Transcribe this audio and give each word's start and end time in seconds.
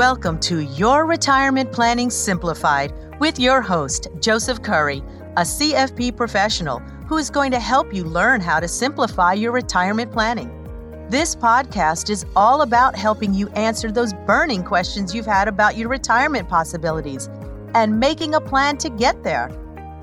Welcome 0.00 0.40
to 0.40 0.60
Your 0.60 1.04
Retirement 1.04 1.72
Planning 1.72 2.08
Simplified 2.08 2.94
with 3.20 3.38
your 3.38 3.60
host, 3.60 4.08
Joseph 4.18 4.62
Curry, 4.62 5.02
a 5.36 5.42
CFP 5.42 6.16
professional 6.16 6.78
who 7.06 7.18
is 7.18 7.28
going 7.28 7.50
to 7.50 7.60
help 7.60 7.92
you 7.92 8.04
learn 8.04 8.40
how 8.40 8.60
to 8.60 8.66
simplify 8.66 9.34
your 9.34 9.52
retirement 9.52 10.10
planning. 10.10 10.48
This 11.10 11.36
podcast 11.36 12.08
is 12.08 12.24
all 12.34 12.62
about 12.62 12.96
helping 12.96 13.34
you 13.34 13.50
answer 13.50 13.92
those 13.92 14.14
burning 14.26 14.64
questions 14.64 15.14
you've 15.14 15.26
had 15.26 15.48
about 15.48 15.76
your 15.76 15.90
retirement 15.90 16.48
possibilities 16.48 17.28
and 17.74 18.00
making 18.00 18.34
a 18.34 18.40
plan 18.40 18.78
to 18.78 18.88
get 18.88 19.22
there. 19.22 19.50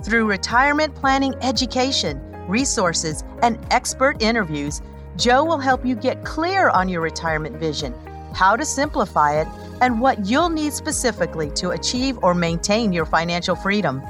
Through 0.05 0.29
retirement 0.29 0.93
planning 0.93 1.33
education, 1.41 2.21
resources, 2.47 3.23
and 3.41 3.57
expert 3.71 4.21
interviews, 4.21 4.79
Joe 5.15 5.43
will 5.43 5.57
help 5.57 5.83
you 5.83 5.95
get 5.95 6.23
clear 6.23 6.69
on 6.69 6.87
your 6.87 7.01
retirement 7.01 7.55
vision 7.55 7.95
how 8.33 8.55
to 8.55 8.65
simplify 8.65 9.39
it, 9.39 9.47
and 9.81 10.01
what 10.01 10.25
you'll 10.25 10.49
need 10.49 10.73
specifically 10.73 11.51
to 11.51 11.69
achieve 11.69 12.17
or 12.21 12.33
maintain 12.33 12.91
your 12.93 13.05
financial 13.05 13.55
freedom. 13.55 14.01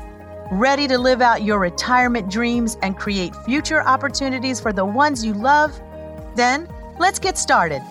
Ready 0.51 0.87
to 0.87 0.97
live 0.97 1.21
out 1.21 1.43
your 1.43 1.59
retirement 1.59 2.31
dreams 2.31 2.77
and 2.81 2.97
create 2.97 3.35
future 3.45 3.81
opportunities 3.81 4.59
for 4.59 4.71
the 4.71 4.85
ones 4.85 5.25
you 5.25 5.33
love? 5.33 5.77
Then 6.35 6.67
let's 6.99 7.19
get 7.19 7.37
started. 7.37 7.81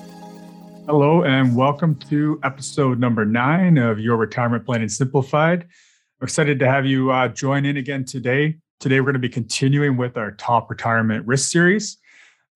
Hello, 0.86 1.24
and 1.24 1.56
welcome 1.56 1.96
to 2.08 2.40
episode 2.44 3.00
number 3.00 3.24
nine 3.24 3.76
of 3.76 3.98
Your 3.98 4.16
Retirement 4.16 4.64
Planning 4.64 4.88
Simplified. 4.88 5.64
I'm 5.64 6.24
excited 6.24 6.58
to 6.60 6.66
have 6.66 6.86
you 6.86 7.10
uh, 7.10 7.28
join 7.28 7.66
in 7.66 7.76
again 7.76 8.04
today. 8.04 8.56
Today, 8.78 9.00
we're 9.00 9.06
going 9.06 9.14
to 9.14 9.18
be 9.18 9.28
continuing 9.28 9.96
with 9.96 10.16
our 10.16 10.30
top 10.30 10.70
retirement 10.70 11.26
risk 11.26 11.50
series. 11.50 11.98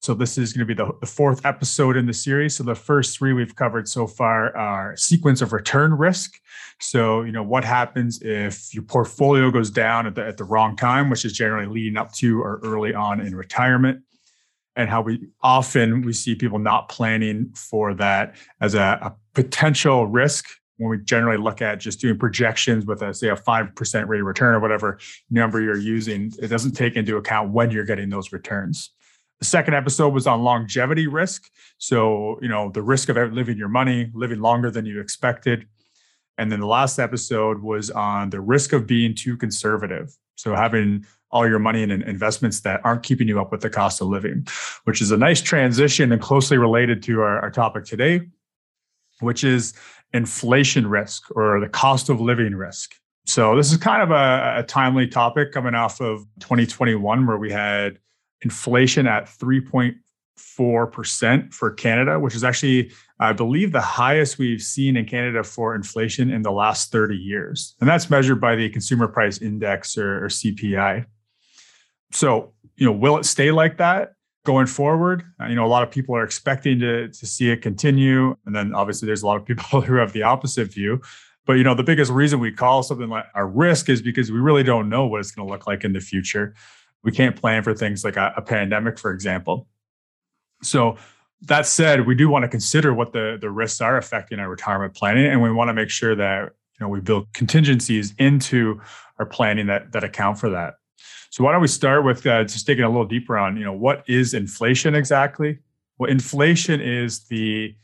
So 0.01 0.15
this 0.15 0.39
is 0.39 0.55
going 0.55 0.67
to 0.67 0.75
be 0.75 0.75
the, 0.75 0.91
the, 1.01 1.07
fourth 1.07 1.45
episode 1.45 1.95
in 1.95 2.07
the 2.07 2.15
series. 2.15 2.57
So 2.57 2.65
the 2.65 2.75
first 2.75 3.19
three 3.19 3.35
we've 3.35 3.55
covered 3.55 3.87
so 3.87 4.07
far 4.07 4.57
are 4.57 4.97
sequence 4.97 5.43
of 5.43 5.53
return 5.53 5.93
risk. 5.93 6.41
So 6.81 7.21
you 7.23 7.33
know 7.33 7.43
what 7.43 7.65
happens 7.65 8.23
if 8.23 8.73
your 8.73 8.83
portfolio 8.83 9.51
goes 9.51 9.71
down 9.71 10.07
at 10.07 10.15
the 10.15 10.27
at 10.27 10.39
the 10.39 10.45
wrong 10.45 10.75
time, 10.75 11.11
which 11.11 11.27
is 11.27 11.35
generally 11.35 11.67
leading 11.67 11.99
up 11.99 12.13
to 12.15 12.41
or 12.41 12.61
early 12.65 12.95
on 12.95 13.21
in 13.21 13.37
retirement, 13.37 14.03
and 14.75 14.89
how 14.89 15.03
we 15.03 15.29
often 15.43 16.01
we 16.01 16.15
see 16.15 16.35
people 16.35 16.59
not 16.59 16.89
planning 16.89 17.53
for 17.55 17.93
that 17.95 18.37
as 18.63 18.75
a, 18.75 18.99
a 19.03 19.15
potential 19.35 20.07
risk 20.07 20.47
when 20.79 20.89
we 20.89 20.97
generally 20.97 21.37
look 21.37 21.61
at 21.61 21.79
just 21.79 22.01
doing 22.01 22.19
projections 22.19 22.87
with 22.87 23.03
a 23.03 23.13
say 23.13 23.29
a 23.29 23.37
5% 23.37 24.09
rate 24.09 24.21
of 24.21 24.27
return 24.27 24.55
or 24.55 24.61
whatever 24.61 24.99
number 25.31 25.61
you're 25.61 25.77
using 25.77 26.33
it 26.41 26.49
doesn't 26.49 26.73
take 26.73 26.97
into 26.97 27.19
account 27.19 27.51
when 27.51 27.71
you're 27.71 27.85
getting 27.85 28.09
those 28.09 28.33
returns 28.33 28.93
the 29.41 29.47
second 29.47 29.75
episode 29.75 30.13
was 30.13 30.27
on 30.27 30.43
longevity 30.43 31.07
risk. 31.07 31.51
So, 31.79 32.39
you 32.43 32.49
know, 32.49 32.71
the 32.71 32.83
risk 32.83 33.09
of 33.09 33.17
living 33.33 33.57
your 33.57 33.69
money, 33.69 34.11
living 34.15 34.41
longer 34.41 34.71
than 34.71 34.85
you 34.85 35.01
expected. 35.01 35.67
And 36.37 36.53
then 36.53 36.61
the 36.61 36.67
last 36.67 36.99
episode 36.99 37.63
was 37.63 37.91
on 37.91 38.31
the 38.31 38.41
risk 38.41 38.73
of 38.73 38.87
being 38.87 39.15
too 39.15 39.37
conservative. 39.37 40.15
So, 40.37 40.55
having 40.55 41.07
all 41.31 41.49
your 41.49 41.59
money 41.59 41.83
in 41.83 41.91
investments 41.91 42.61
that 42.61 42.81
aren't 42.85 43.03
keeping 43.03 43.29
you 43.29 43.41
up 43.41 43.51
with 43.53 43.61
the 43.61 43.71
cost 43.71 44.01
of 44.01 44.09
living, 44.09 44.47
which 44.85 45.01
is 45.01 45.11
a 45.11 45.17
nice 45.17 45.41
transition 45.41 46.13
and 46.13 46.21
closely 46.21 46.59
related 46.59 47.03
to 47.05 47.21
our, 47.21 47.41
our 47.41 47.51
topic 47.51 47.85
today, 47.85 48.21
which 49.21 49.45
is 49.45 49.75
inflation 50.13 50.87
risk 50.87 51.25
or 51.37 51.61
the 51.61 51.69
cost 51.69 52.09
of 52.09 52.21
living 52.21 52.55
risk. 52.55 52.95
So, 53.27 53.57
this 53.57 53.71
is 53.71 53.79
kind 53.79 54.03
of 54.03 54.11
a, 54.11 54.61
a 54.61 54.63
timely 54.65 55.07
topic 55.07 55.53
coming 55.53 55.75
off 55.75 56.01
of 56.01 56.27
2021, 56.41 57.27
where 57.27 57.37
we 57.39 57.51
had 57.51 57.99
inflation 58.43 59.07
at 59.07 59.27
3.4% 59.27 61.55
for 61.55 61.71
Canada, 61.71 62.19
which 62.19 62.35
is 62.35 62.45
actually, 62.45 62.91
I 63.19 63.33
believe, 63.33 63.73
the 63.73 63.81
highest 63.81 64.39
we've 64.39 64.63
seen 64.63 64.97
in 64.97 65.05
Canada 65.05 65.45
for 65.45 65.75
inflation 65.75 66.31
in 66.31 66.43
the 66.43 66.53
last 66.53 66.93
30 66.93 67.17
years. 67.17 67.75
And 67.81 67.89
that's 67.89 68.11
measured 68.11 68.41
by 68.41 68.57
the 68.57 68.69
Consumer 68.71 69.09
Price 69.09 69.39
Index 69.39 69.99
or, 69.99 70.25
or 70.25 70.29
CPI. 70.29 71.07
So, 72.13 72.53
you 72.77 72.87
know, 72.87 72.93
will 72.93 73.19
it 73.19 73.25
stay 73.25 73.51
like 73.51 73.79
that? 73.79 74.13
going 74.45 74.67
forward. 74.67 75.25
Uh, 75.41 75.47
you 75.47 75.55
know, 75.55 75.65
a 75.65 75.69
lot 75.69 75.83
of 75.83 75.91
people 75.91 76.17
are 76.17 76.25
expecting 76.25 76.79
to, 76.81 77.09
to 77.09 77.27
see 77.27 77.51
it 77.51 77.63
continue. 77.63 78.37
And 78.47 78.55
then 78.55 78.75
obviously 78.75 79.07
there's 79.07 79.23
a 79.23 79.27
lot 79.27 79.37
of 79.37 79.45
people 79.45 79.81
who 79.83 79.95
have 79.95 80.13
the 80.13 80.23
opposite 80.23 80.73
view. 80.73 81.01
But 81.47 81.55
you 81.55 81.65
know, 81.65 81.75
the 81.75 81.83
biggest 81.83 82.13
reason 82.13 82.39
we 82.39 82.53
call 82.53 82.83
something 82.83 83.09
like 83.09 83.25
a 83.35 83.45
risk 83.45 83.89
is 83.89 84.03
because 84.03 84.31
we 84.31 84.39
really 84.39 84.63
don't 84.63 84.89
know 84.89 85.07
what 85.07 85.21
it's 85.21 85.33
going 85.33 85.47
to 85.47 85.53
look 85.53 85.67
like 85.67 85.85
in 85.85 85.93
the 85.93 86.01
future. 86.01 86.55
We 87.03 87.13
can't 87.13 87.37
plan 87.37 87.63
for 87.63 87.75
things 87.75 88.05
like 88.05 88.17
a, 88.17 88.33
a 88.37 88.43
pandemic, 88.43 88.99
for 88.99 89.11
example. 89.11 89.67
So 90.63 90.97
that 91.43 91.67
said, 91.67 92.07
we 92.07 92.15
do 92.15 92.29
want 92.29 92.43
to 92.43 92.49
consider 92.49 92.93
what 92.93 93.13
the, 93.13 93.39
the 93.41 93.51
risks 93.51 93.81
are 93.81 93.97
affecting 93.97 94.39
our 94.39 94.49
retirement 94.49 94.95
planning, 94.95 95.27
and 95.27 95.43
we 95.43 95.51
want 95.51 95.69
to 95.69 95.75
make 95.75 95.91
sure 95.91 96.15
that 96.15 96.53
you 96.79 96.87
know 96.87 96.89
we 96.89 97.01
build 97.01 97.33
contingencies 97.33 98.15
into 98.19 98.81
our 99.19 99.27
planning 99.27 99.67
that 99.67 99.93
that 99.93 100.05
account 100.05 100.39
for 100.39 100.51
that. 100.51 100.75
So 101.31 101.45
why 101.45 101.53
don't 101.53 101.63
we 101.63 101.69
start 101.69 102.05
with 102.05 102.27
uh, 102.27 102.45
just 102.45 102.67
digging 102.67 102.85
a 102.85 102.89
little 102.89 103.07
deeper 103.07 103.39
on 103.39 103.57
you 103.57 103.65
know 103.65 103.73
what 103.73 104.05
is 104.07 104.35
inflation 104.35 104.95
exactly? 104.95 105.59
Well, 105.99 106.11
inflation 106.11 106.81
is 106.81 107.25
the 107.27 107.75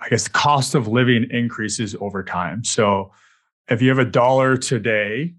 I 0.00 0.08
guess 0.08 0.28
cost 0.28 0.74
of 0.74 0.86
living 0.86 1.26
increases 1.30 1.96
over 2.00 2.22
time. 2.22 2.62
So 2.62 3.12
if 3.68 3.80
you 3.80 3.88
have 3.88 3.98
a 3.98 4.04
dollar 4.04 4.56
today 4.56 5.34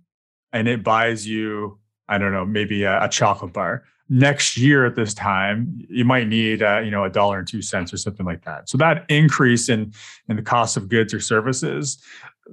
and 0.51 0.67
it 0.67 0.83
buys 0.83 1.27
you 1.27 1.77
I 2.07 2.17
don't 2.17 2.31
know, 2.31 2.45
maybe 2.45 2.83
a, 2.83 3.03
a, 3.03 3.09
chocolate 3.09 3.53
bar. 3.53 3.83
Next 4.09 4.57
year 4.57 4.85
at 4.85 4.95
this 4.95 5.13
time, 5.13 5.81
you 5.89 6.05
might 6.05 6.27
need, 6.27 6.61
uh, 6.61 6.79
you 6.79 6.91
know, 6.91 7.03
a 7.03 7.09
dollar 7.09 7.39
and 7.39 7.47
two 7.47 7.61
cents 7.61 7.91
or 7.91 7.97
something 7.97 8.25
like 8.25 8.45
that. 8.45 8.69
So 8.69 8.77
that 8.77 9.05
increase 9.09 9.67
in 9.67 9.93
in 10.29 10.35
the 10.35 10.43
cost 10.43 10.77
of 10.77 10.89
goods 10.89 11.13
or 11.13 11.19
services, 11.19 11.97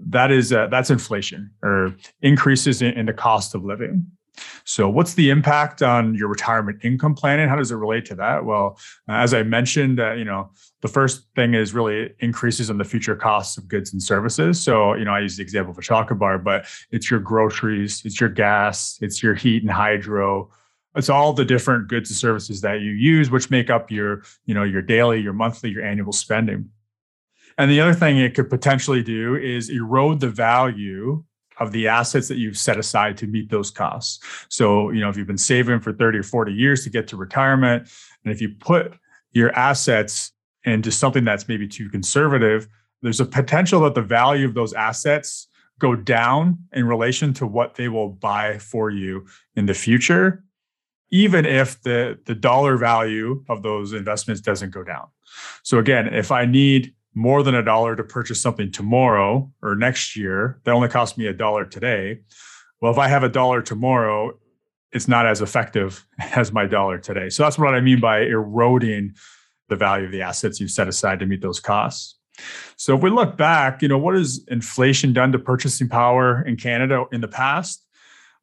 that 0.06 0.30
is 0.30 0.52
uh, 0.52 0.68
that's 0.68 0.90
inflation 0.90 1.50
or 1.62 1.94
increases 2.22 2.80
in, 2.80 2.94
in 2.94 3.06
the 3.06 3.12
cost 3.12 3.54
of 3.54 3.64
living. 3.64 4.06
So, 4.64 4.88
what's 4.88 5.14
the 5.14 5.30
impact 5.30 5.82
on 5.82 6.14
your 6.14 6.28
retirement 6.28 6.84
income 6.84 7.14
planning? 7.14 7.48
How 7.48 7.56
does 7.56 7.70
it 7.70 7.76
relate 7.76 8.04
to 8.06 8.14
that? 8.16 8.44
Well, 8.44 8.78
as 9.08 9.34
I 9.34 9.42
mentioned, 9.42 10.00
uh, 10.00 10.12
you 10.12 10.24
know, 10.24 10.50
the 10.80 10.88
first 10.88 11.26
thing 11.34 11.54
is 11.54 11.74
really 11.74 12.14
increases 12.20 12.70
in 12.70 12.78
the 12.78 12.84
future 12.84 13.16
costs 13.16 13.58
of 13.58 13.68
goods 13.68 13.92
and 13.92 14.02
services. 14.02 14.62
So, 14.62 14.94
you 14.94 15.04
know, 15.04 15.12
I 15.12 15.20
use 15.20 15.36
the 15.36 15.42
example 15.42 15.72
of 15.72 15.78
a 15.78 15.82
chocolate 15.82 16.18
bar, 16.18 16.38
but 16.38 16.66
it's 16.90 17.10
your 17.10 17.20
groceries, 17.20 18.02
it's 18.04 18.20
your 18.20 18.30
gas, 18.30 18.98
it's 19.00 19.22
your 19.22 19.34
heat 19.34 19.62
and 19.62 19.70
hydro. 19.70 20.50
It's 20.94 21.08
all 21.08 21.32
the 21.32 21.44
different 21.44 21.88
goods 21.88 22.10
and 22.10 22.16
services 22.16 22.60
that 22.60 22.80
you 22.80 22.90
use, 22.90 23.30
which 23.30 23.50
make 23.50 23.70
up 23.70 23.90
your, 23.90 24.22
you 24.44 24.54
know, 24.54 24.62
your 24.62 24.82
daily, 24.82 25.20
your 25.20 25.32
monthly, 25.32 25.70
your 25.70 25.84
annual 25.84 26.12
spending. 26.12 26.70
And 27.58 27.70
the 27.70 27.80
other 27.80 27.94
thing 27.94 28.18
it 28.18 28.34
could 28.34 28.50
potentially 28.50 29.02
do 29.02 29.36
is 29.36 29.68
erode 29.68 30.20
the 30.20 30.28
value 30.28 31.24
of 31.62 31.72
the 31.72 31.88
assets 31.88 32.28
that 32.28 32.38
you've 32.38 32.58
set 32.58 32.78
aside 32.78 33.16
to 33.18 33.26
meet 33.26 33.50
those 33.50 33.70
costs. 33.70 34.22
So, 34.48 34.90
you 34.90 35.00
know, 35.00 35.08
if 35.08 35.16
you've 35.16 35.26
been 35.26 35.38
saving 35.38 35.80
for 35.80 35.92
30 35.92 36.18
or 36.18 36.22
40 36.22 36.52
years 36.52 36.84
to 36.84 36.90
get 36.90 37.06
to 37.08 37.16
retirement, 37.16 37.88
and 38.24 38.32
if 38.32 38.40
you 38.40 38.50
put 38.60 38.92
your 39.30 39.52
assets 39.56 40.32
into 40.64 40.90
something 40.90 41.24
that's 41.24 41.48
maybe 41.48 41.68
too 41.68 41.88
conservative, 41.88 42.68
there's 43.00 43.20
a 43.20 43.24
potential 43.24 43.80
that 43.80 43.94
the 43.94 44.02
value 44.02 44.46
of 44.46 44.54
those 44.54 44.72
assets 44.72 45.48
go 45.78 45.94
down 45.96 46.58
in 46.72 46.86
relation 46.86 47.32
to 47.34 47.46
what 47.46 47.74
they 47.76 47.88
will 47.88 48.08
buy 48.08 48.58
for 48.58 48.90
you 48.90 49.26
in 49.56 49.66
the 49.66 49.74
future 49.74 50.44
even 51.12 51.44
if 51.44 51.80
the 51.82 52.18
the 52.24 52.34
dollar 52.34 52.76
value 52.76 53.44
of 53.48 53.62
those 53.62 53.92
investments 53.92 54.40
doesn't 54.40 54.70
go 54.70 54.82
down 54.82 55.06
so 55.62 55.78
again 55.78 56.12
if 56.12 56.30
i 56.32 56.44
need 56.44 56.94
more 57.14 57.42
than 57.42 57.54
a 57.54 57.62
dollar 57.62 57.94
to 57.96 58.04
purchase 58.04 58.40
something 58.40 58.70
tomorrow 58.70 59.50
or 59.62 59.74
next 59.74 60.16
year 60.16 60.60
that 60.64 60.72
only 60.72 60.88
cost 60.88 61.18
me 61.18 61.26
a 61.26 61.32
dollar 61.32 61.64
today. 61.64 62.20
Well, 62.80 62.92
if 62.92 62.98
I 62.98 63.08
have 63.08 63.22
a 63.22 63.28
dollar 63.28 63.62
tomorrow, 63.62 64.38
it's 64.92 65.08
not 65.08 65.26
as 65.26 65.40
effective 65.40 66.06
as 66.18 66.52
my 66.52 66.66
dollar 66.66 66.98
today. 66.98 67.28
So 67.28 67.42
that's 67.42 67.58
what 67.58 67.74
I 67.74 67.80
mean 67.80 68.00
by 68.00 68.20
eroding 68.20 69.14
the 69.68 69.76
value 69.76 70.06
of 70.06 70.12
the 70.12 70.22
assets 70.22 70.60
you've 70.60 70.70
set 70.70 70.88
aside 70.88 71.18
to 71.20 71.26
meet 71.26 71.40
those 71.40 71.60
costs. 71.60 72.18
So 72.76 72.96
if 72.96 73.02
we 73.02 73.10
look 73.10 73.36
back, 73.36 73.82
you 73.82 73.88
know, 73.88 73.98
what 73.98 74.14
has 74.14 74.44
inflation 74.48 75.12
done 75.12 75.32
to 75.32 75.38
purchasing 75.38 75.88
power 75.88 76.42
in 76.42 76.56
Canada 76.56 77.04
in 77.12 77.20
the 77.20 77.28
past? 77.28 77.84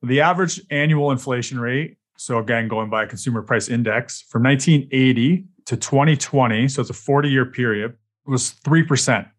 The 0.01 0.21
average 0.21 0.61
annual 0.69 1.11
inflation 1.11 1.59
rate, 1.59 1.97
so 2.17 2.37
again, 2.37 2.67
going 2.67 2.89
by 2.89 3.05
consumer 3.05 3.41
price 3.41 3.67
index 3.67 4.21
from 4.21 4.43
1980 4.43 5.45
to 5.65 5.77
2020, 5.77 6.67
so 6.67 6.81
it's 6.81 6.89
a 6.89 6.93
40 6.93 7.29
year 7.29 7.45
period, 7.45 7.95
was 8.29 8.53
3%. 8.65 9.29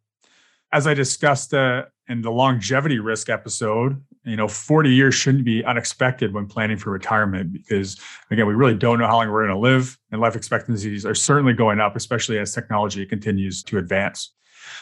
As 0.72 0.86
I 0.86 0.94
discussed 0.94 1.52
uh, 1.54 1.84
in 2.08 2.22
the 2.22 2.30
longevity 2.30 2.98
risk 2.98 3.28
episode, 3.28 4.02
you 4.24 4.36
know, 4.36 4.48
40 4.48 4.90
years 4.90 5.14
shouldn't 5.14 5.44
be 5.44 5.64
unexpected 5.64 6.34
when 6.34 6.46
planning 6.46 6.76
for 6.76 6.90
retirement 6.90 7.52
because, 7.52 7.98
again, 8.30 8.46
we 8.46 8.54
really 8.54 8.74
don't 8.74 8.98
know 8.98 9.06
how 9.06 9.16
long 9.16 9.30
we're 9.30 9.46
going 9.46 9.56
to 9.56 9.60
live, 9.60 9.98
and 10.12 10.20
life 10.20 10.36
expectancies 10.36 11.06
are 11.06 11.14
certainly 11.14 11.54
going 11.54 11.80
up, 11.80 11.96
especially 11.96 12.38
as 12.38 12.54
technology 12.54 13.06
continues 13.06 13.62
to 13.64 13.78
advance. 13.78 14.32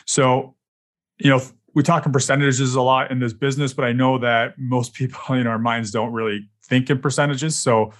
So, 0.06 0.56
you 1.18 1.30
know, 1.30 1.40
we 1.74 1.82
talk 1.82 2.04
in 2.04 2.12
percentages 2.12 2.74
a 2.74 2.82
lot 2.82 3.10
in 3.10 3.20
this 3.20 3.32
business, 3.32 3.72
but 3.72 3.84
I 3.84 3.92
know 3.92 4.18
that 4.18 4.54
most 4.58 4.94
people 4.94 5.20
in 5.36 5.46
our 5.46 5.58
minds 5.58 5.90
don't 5.90 6.12
really 6.12 6.48
think 6.64 6.90
in 6.90 6.98
percentages. 6.98 7.56
So, 7.56 7.92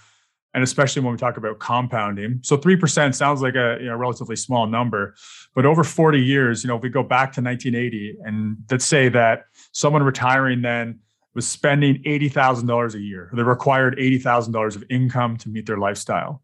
and 0.55 0.65
especially 0.65 1.03
when 1.03 1.13
we 1.13 1.19
talk 1.19 1.37
about 1.37 1.59
compounding. 1.59 2.41
So 2.43 2.57
3% 2.57 3.15
sounds 3.15 3.43
like 3.43 3.55
a 3.55 3.77
you 3.81 3.87
know, 3.87 3.97
relatively 3.97 4.37
small 4.37 4.67
number, 4.67 5.15
but 5.55 5.67
over 5.67 5.85
40 5.85 6.21
years, 6.21 6.65
you 6.65 6.69
know, 6.69 6.77
if 6.77 6.83
we 6.83 6.89
go 6.89 7.03
back 7.03 7.33
to 7.35 7.43
1980 7.43 8.17
and 8.25 8.57
let's 8.71 8.85
say 8.85 9.09
that 9.11 9.45
someone 9.73 10.03
retiring 10.03 10.63
then 10.63 11.01
was 11.35 11.47
spending 11.47 12.03
$80,000 12.03 12.95
a 12.95 13.01
year. 13.01 13.31
They 13.33 13.43
required 13.43 13.97
$80,000 13.97 14.75
of 14.75 14.83
income 14.91 15.37
to 15.37 15.49
meet 15.49 15.67
their 15.67 15.79
lifestyle. 15.79 16.43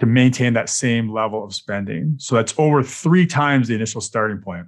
to 0.00 0.06
maintain 0.06 0.54
that 0.54 0.68
same 0.68 1.12
level 1.12 1.44
of 1.44 1.54
spending. 1.54 2.16
So 2.18 2.34
that's 2.34 2.52
over 2.58 2.82
3 2.82 3.26
times 3.26 3.68
the 3.68 3.76
initial 3.76 4.00
starting 4.00 4.38
point. 4.38 4.66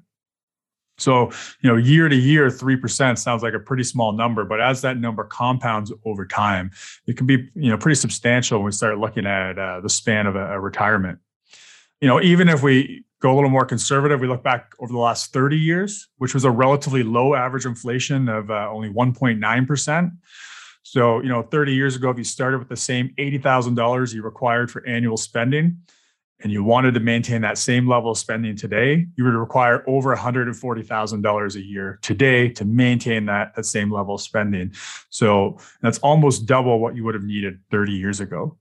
So, 0.98 1.30
you 1.60 1.69
know, 1.69 1.76
year 1.76 2.08
to 2.08 2.16
year, 2.16 2.48
3% 2.48 3.19
sounds 3.19 3.42
like 3.42 3.54
a 3.54 3.58
pretty 3.58 3.84
small 3.84 4.12
number, 4.12 4.44
but 4.44 4.60
as 4.60 4.80
that 4.80 4.98
number 4.98 5.24
compounds 5.24 5.92
over 6.04 6.24
time, 6.24 6.70
it 7.06 7.16
can 7.16 7.26
be, 7.26 7.50
you 7.54 7.70
know, 7.70 7.76
pretty 7.76 7.96
substantial 7.96 8.58
when 8.58 8.66
we 8.66 8.72
start 8.72 8.98
looking 8.98 9.26
at 9.26 9.58
uh, 9.58 9.80
the 9.80 9.90
span 9.90 10.26
of 10.26 10.36
a, 10.36 10.54
a 10.54 10.60
retirement. 10.60 11.19
You 12.00 12.08
know, 12.08 12.20
even 12.22 12.48
if 12.48 12.62
we 12.62 13.04
go 13.26 13.32
a 13.32 13.34
little 13.34 13.50
more 13.50 13.67
conservative, 13.67 14.20
we 14.20 14.28
look 14.28 14.44
back 14.44 14.73
over 14.78 14.93
the 14.93 14.99
last 14.99 15.32
30 15.32 15.58
years, 15.58 16.06
which 16.19 16.32
was 16.32 16.44
a 16.44 16.50
relatively 16.50 17.02
low 17.02 17.34
average 17.34 17.67
inflation 17.67 18.28
of 18.28 18.50
uh, 18.52 18.69
only 18.70 18.88
1.9%. 18.88 20.17
So, 20.84 21.20
you 21.20 21.28
know, 21.28 21.43
30 21.43 21.75
years 21.75 21.96
ago, 21.96 22.11
if 22.11 22.19
you 22.19 22.25
started 22.25 22.58
with 22.58 22.69
the 22.69 22.76
same 22.76 23.12
$80,000 23.19 24.14
you 24.14 24.23
required 24.23 24.70
for 24.70 24.87
annual 24.87 25.17
spending, 25.17 25.78
and 26.40 26.52
you 26.52 26.62
wanted 26.62 26.93
to 26.94 27.00
maintain 27.00 27.40
that 27.40 27.58
same 27.58 27.88
level 27.88 28.12
of 28.12 28.19
spending 28.19 28.55
today, 28.55 29.06
you 29.17 29.25
would 29.25 29.34
require 29.34 29.82
over 29.88 30.14
$140,000 30.14 31.55
a 31.55 31.61
year 31.61 31.99
today 32.02 32.49
to 32.50 32.64
maintain 32.64 33.25
that, 33.26 33.56
that 33.56 33.64
same 33.64 33.90
level 33.90 34.14
of 34.14 34.20
spending. 34.20 34.70
So 35.08 35.58
that's 35.81 35.99
almost 35.99 36.46
double 36.46 36.79
what 36.79 36.94
you 36.94 37.02
would 37.05 37.14
have 37.14 37.25
needed 37.25 37.58
30 37.70 37.93
years 37.93 38.20
ago. 38.20 38.58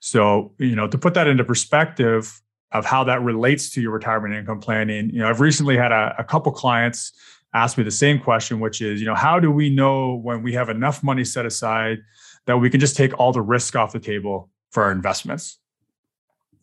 So, 0.00 0.52
you 0.58 0.76
know, 0.76 0.86
to 0.86 0.98
put 0.98 1.14
that 1.14 1.26
into 1.26 1.44
perspective 1.44 2.42
of 2.72 2.84
how 2.84 3.04
that 3.04 3.22
relates 3.22 3.70
to 3.70 3.80
your 3.80 3.90
retirement 3.90 4.34
income 4.34 4.60
planning, 4.60 5.10
you 5.10 5.18
know, 5.18 5.28
I've 5.28 5.40
recently 5.40 5.76
had 5.76 5.92
a, 5.92 6.14
a 6.18 6.24
couple 6.24 6.52
clients 6.52 7.12
ask 7.54 7.76
me 7.76 7.84
the 7.84 7.90
same 7.90 8.18
question, 8.18 8.60
which 8.60 8.80
is, 8.80 9.00
you 9.00 9.06
know, 9.06 9.14
how 9.14 9.38
do 9.38 9.50
we 9.50 9.68
know 9.68 10.16
when 10.16 10.42
we 10.42 10.54
have 10.54 10.68
enough 10.68 11.02
money 11.02 11.24
set 11.24 11.44
aside 11.44 11.98
that 12.46 12.56
we 12.56 12.70
can 12.70 12.80
just 12.80 12.96
take 12.96 13.18
all 13.18 13.32
the 13.32 13.42
risk 13.42 13.76
off 13.76 13.92
the 13.92 14.00
table 14.00 14.48
for 14.70 14.82
our 14.84 14.92
investments? 14.92 15.58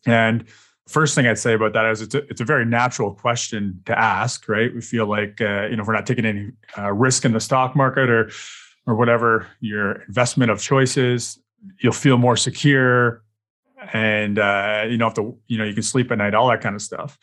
And 0.06 0.46
first 0.88 1.14
thing 1.14 1.28
I'd 1.28 1.38
say 1.38 1.54
about 1.54 1.74
that 1.74 1.86
is 1.86 2.02
it's 2.02 2.16
a, 2.16 2.20
it's 2.30 2.42
a 2.42 2.46
very 2.46 2.66
natural 2.66 3.14
question 3.14 3.82
to 3.86 3.98
ask, 3.98 4.50
right? 4.50 4.74
We 4.74 4.82
feel 4.82 5.06
like 5.06 5.40
uh, 5.40 5.68
you 5.68 5.76
know 5.76 5.84
if 5.84 5.88
we're 5.88 5.94
not 5.94 6.08
taking 6.08 6.26
any 6.26 6.52
uh, 6.78 6.92
risk 6.92 7.26
in 7.26 7.34
the 7.34 7.40
stock 7.40 7.76
market 7.76 8.10
or 8.10 8.32
or 8.88 8.96
whatever 8.96 9.48
your 9.60 10.02
investment 10.04 10.50
of 10.50 10.60
choices, 10.60 11.40
you'll 11.80 11.94
feel 11.94 12.18
more 12.18 12.36
secure, 12.36 13.24
and 13.94 14.40
uh, 14.40 14.86
you 14.88 14.98
know 14.98 15.08
if 15.08 15.16
the 15.16 15.36
you 15.48 15.58
know 15.58 15.64
you 15.64 15.74
can 15.74 15.84
sleep 15.84 16.12
at 16.12 16.18
night, 16.18 16.34
all 16.34 16.50
that 16.50 16.62
kind 16.62 16.76
of 16.76 16.82
stuff. 16.82 17.18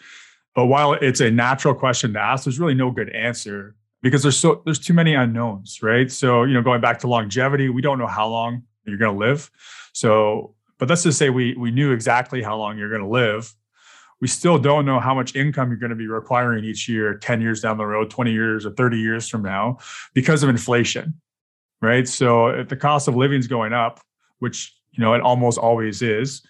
But 0.55 0.67
while 0.67 0.95
it's 0.95 1.21
a 1.21 1.31
natural 1.31 1.75
question 1.75 2.15
to 2.15 2.21
ask, 2.21 2.45
there's 2.45 2.59
really 2.59 2.75
no 2.75 2.91
good 2.91 3.11
answer 3.11 3.77
because 4.03 4.23
there's 4.23 4.39
so 4.39 4.63
there's 4.65 4.79
too 4.79 4.95
many 4.95 5.15
unknowns, 5.15 5.83
right? 5.83 6.11
So 6.11 6.45
you 6.45 6.55
know 6.55 6.63
going 6.63 6.81
back 6.81 7.01
to 7.01 7.09
longevity, 7.09 7.69
we 7.69 7.83
don't 7.83 7.99
know 7.99 8.07
how 8.07 8.29
long 8.29 8.63
you're 8.85 8.99
going 8.99 9.13
to 9.13 9.19
live. 9.19 9.51
So 9.93 10.55
but 10.79 10.89
let's 10.89 11.03
just 11.03 11.19
say 11.19 11.31
we 11.31 11.55
we 11.55 11.71
knew 11.71 11.93
exactly 11.93 12.43
how 12.43 12.57
long 12.57 12.79
you're 12.79 12.91
going 12.91 13.03
to 13.03 13.09
live. 13.09 13.55
We 14.21 14.29
still 14.29 14.59
don't 14.59 14.87
know 14.87 14.99
how 14.99 15.15
much 15.15 15.37
income 15.37 15.69
you're 15.69 15.79
going 15.79 15.91
to 15.91 15.97
be 15.97 16.07
requiring 16.07 16.65
each 16.65 16.89
year, 16.89 17.19
10 17.19 17.43
years 17.43 17.61
down 17.61 17.77
the 17.77 17.85
road, 17.85 18.09
20 18.11 18.33
years 18.33 18.65
or 18.65 18.71
30 18.71 18.99
years 18.99 19.29
from 19.29 19.43
now, 19.43 19.77
because 20.15 20.43
of 20.43 20.49
inflation. 20.49 21.21
Right. 21.83 22.09
So 22.09 22.49
if 22.49 22.69
the 22.69 22.77
cost 22.77 23.09
of 23.09 23.17
living 23.17 23.39
is 23.39 23.47
going 23.47 23.75
up, 23.75 24.01
which 24.39 24.75
you 24.97 25.05
know 25.05 25.15
it 25.15 25.21
almost 25.21 25.59
always 25.59 26.03
is, 26.03 26.43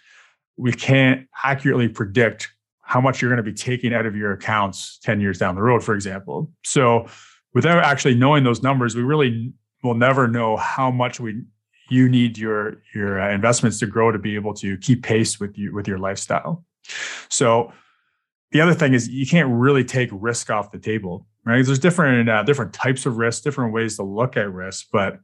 we 0.57 0.73
can't 0.73 1.27
accurately 1.45 1.89
predict 1.89 2.51
how 2.83 3.01
much 3.01 3.21
you're 3.21 3.31
going 3.31 3.45
to 3.45 3.51
be 3.51 3.57
taking 3.57 3.93
out 3.93 4.07
of 4.07 4.15
your 4.15 4.33
accounts 4.33 4.99
10 5.03 5.21
years 5.21 5.39
down 5.39 5.57
the 5.57 5.63
road, 5.63 5.83
for 5.83 5.95
example. 5.95 6.51
So 6.65 7.09
without 7.53 7.83
actually 7.83 8.15
knowing 8.15 8.45
those 8.45 8.63
numbers, 8.63 8.95
we 8.95 9.03
really 9.03 9.53
will 9.83 9.95
never 9.95 10.29
know 10.29 10.57
how 10.57 10.91
much 10.91 11.19
we 11.19 11.43
you 11.89 12.09
need 12.09 12.37
your 12.37 12.83
your 12.95 13.21
uh, 13.21 13.33
investments 13.33 13.79
to 13.79 13.87
grow 13.87 14.11
to 14.11 14.19
be 14.19 14.35
able 14.35 14.55
to 14.55 14.77
keep 14.79 15.03
pace 15.03 15.39
with 15.39 15.57
you 15.57 15.73
with 15.75 15.87
your 15.87 15.99
lifestyle. 15.99 16.65
So 17.29 17.73
the 18.53 18.61
other 18.61 18.75
thing 18.75 18.95
is 18.95 19.09
you 19.09 19.27
can't 19.27 19.49
really 19.49 19.85
take 19.85 20.09
risk 20.13 20.51
off 20.51 20.73
the 20.73 20.79
table, 20.79 21.27
right? 21.45 21.65
There's 21.65 21.79
different 21.79 22.29
uh, 22.29 22.43
different 22.43 22.73
types 22.73 23.07
of 23.07 23.19
risk, 23.19 23.43
different 23.43 23.73
ways 23.73 23.97
to 23.97 24.03
look 24.03 24.37
at 24.37 24.53
risk, 24.53 24.87
but 24.93 25.21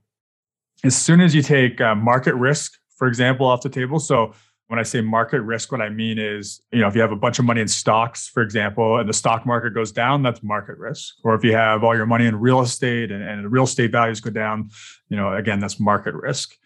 as 0.85 0.97
soon 0.97 1.21
as 1.21 1.35
you 1.35 1.43
take 1.43 1.81
uh, 1.81 1.95
market 1.95 2.35
risk, 2.35 2.79
for 2.97 3.09
example, 3.09 3.47
off 3.47 3.62
the 3.62 3.69
table, 3.69 3.99
so 3.99 4.33
when 4.69 4.79
I 4.79 4.85
say 4.85 5.03
market 5.03 5.43
risk, 5.43 5.71
what 5.71 5.83
I 5.83 5.91
mean 5.91 6.19
is, 6.19 6.62
you 6.73 6.81
know, 6.81 6.89
if 6.89 6.94
you 6.94 7.03
have 7.03 7.12
a 7.12 7.17
bunch 7.17 7.39
of 7.39 7.44
money 7.44 7.61
in 7.61 7.69
stocks, 7.69 8.27
for 8.29 8.43
example, 8.43 8.99
and 8.99 9.06
the 9.06 9.12
stock 9.12 9.44
market 9.44 9.75
goes 9.75 9.93
down, 9.93 10.23
that's 10.23 10.43
market 10.43 10.79
risk. 10.79 11.17
Or 11.25 11.35
if 11.35 11.44
you 11.44 11.53
have 11.53 11.85
all 11.85 11.94
your 11.94 12.06
money 12.06 12.25
in 12.25 12.41
real 12.41 12.62
estate 12.62 13.11
and, 13.11 13.23
and 13.23 13.53
real 13.53 13.65
estate 13.65 13.93
values 13.93 14.21
go 14.21 14.31
down, 14.31 14.71
you 15.11 15.17
know, 15.19 15.35
again, 15.35 15.61
that's 15.61 15.79
market 15.79 16.15
risk. 16.15 16.56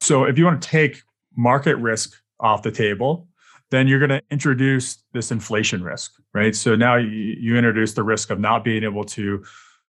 So 0.00 0.24
if 0.24 0.38
you 0.38 0.44
want 0.44 0.60
to 0.60 0.68
take 0.68 1.02
market 1.36 1.76
risk 1.76 2.20
off 2.40 2.64
the 2.64 2.72
table, 2.72 3.28
then 3.70 3.86
you're 3.86 4.00
going 4.00 4.10
to 4.10 4.22
introduce 4.30 5.04
this 5.12 5.30
inflation 5.30 5.84
risk, 5.84 6.12
right? 6.34 6.56
So 6.56 6.74
now 6.74 6.96
you, 6.96 7.08
you 7.08 7.56
introduce 7.56 7.94
the 7.94 8.02
risk 8.02 8.30
of 8.30 8.40
not 8.40 8.64
being 8.64 8.82
able 8.82 9.04
to 9.04 9.44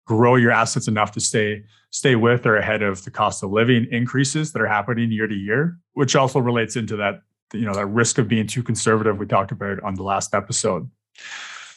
grow 0.06 0.36
your 0.36 0.52
assets 0.52 0.88
enough 0.88 1.12
to 1.12 1.20
stay 1.20 1.64
stay 1.90 2.16
with 2.16 2.46
or 2.46 2.58
ahead 2.58 2.82
of 2.82 3.04
the 3.06 3.12
cost 3.12 3.44
of 3.44 3.52
living 3.52 3.88
increases 3.92 4.52
that 4.52 4.62
are 4.62 4.68
happening 4.68 5.12
year 5.12 5.28
to 5.28 5.36
year, 5.36 5.78
which 5.94 6.16
also 6.16 6.40
relates 6.40 6.76
into 6.76 6.96
that 6.96 7.22
you 7.54 7.66
know 7.66 7.74
that 7.74 7.86
risk 7.86 8.18
of 8.18 8.28
being 8.28 8.48
too 8.48 8.64
conservative 8.64 9.18
we 9.18 9.26
talked 9.26 9.52
about 9.52 9.82
on 9.84 9.96
the 9.96 10.04
last 10.04 10.34
episode. 10.34 10.90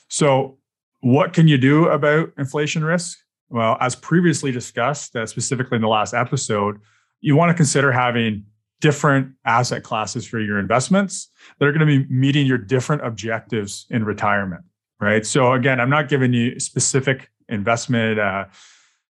So 0.08 0.58
what 1.00 1.32
can 1.32 1.48
you 1.48 1.58
do 1.58 1.86
about 1.88 2.32
inflation 2.38 2.84
risk? 2.84 3.18
Well 3.48 3.76
as 3.80 3.94
previously 3.94 4.50
discussed 4.50 5.14
uh, 5.14 5.26
specifically 5.26 5.76
in 5.76 5.82
the 5.82 5.88
last 5.88 6.14
episode 6.14 6.80
you 7.20 7.34
want 7.34 7.48
to 7.50 7.54
consider 7.54 7.90
having 7.90 8.44
different 8.80 9.32
asset 9.44 9.82
classes 9.82 10.26
for 10.26 10.38
your 10.38 10.58
investments 10.58 11.30
that 11.58 11.66
are 11.66 11.72
going 11.72 11.80
to 11.80 11.86
be 11.86 12.06
meeting 12.12 12.46
your 12.46 12.58
different 12.58 13.04
objectives 13.04 13.86
in 13.90 14.04
retirement 14.04 14.62
right? 15.00 15.24
So 15.24 15.52
again 15.52 15.80
i'm 15.80 15.90
not 15.90 16.08
giving 16.08 16.32
you 16.32 16.58
specific 16.58 17.30
investment 17.48 18.18
uh, 18.18 18.46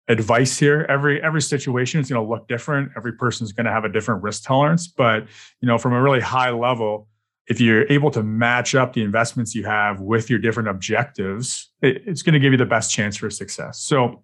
advice 0.08 0.58
here. 0.58 0.86
Every 0.88 1.22
every 1.22 1.42
situation 1.42 2.00
is 2.00 2.08
going 2.08 2.24
to 2.24 2.28
look 2.28 2.48
different. 2.48 2.92
Every 2.96 3.12
person 3.12 3.44
is 3.44 3.52
going 3.52 3.66
to 3.66 3.72
have 3.72 3.84
a 3.84 3.88
different 3.88 4.22
risk 4.22 4.44
tolerance. 4.44 4.86
But 4.86 5.26
you 5.60 5.68
know 5.68 5.78
from 5.78 5.92
a 5.92 6.02
really 6.02 6.20
high 6.20 6.50
level 6.50 7.08
if 7.48 7.60
you're 7.60 7.90
able 7.92 8.10
to 8.10 8.24
match 8.24 8.74
up 8.74 8.92
the 8.92 9.02
investments 9.02 9.54
you 9.54 9.64
have 9.64 10.00
with 10.00 10.28
your 10.28 10.38
different 10.40 10.68
objectives 10.68 11.70
it, 11.80 12.02
it's 12.04 12.22
going 12.22 12.32
to 12.32 12.40
give 12.40 12.50
you 12.50 12.58
the 12.58 12.66
best 12.66 12.92
chance 12.92 13.16
for 13.16 13.30
success. 13.30 13.80
So 13.80 14.22